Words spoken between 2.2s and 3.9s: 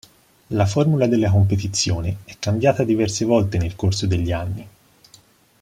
è cambiata diverse volte nel